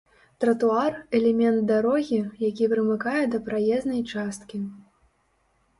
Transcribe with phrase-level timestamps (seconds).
[0.43, 4.57] Тратуар— элемент дарогі, які прымыкае да праезнай часткі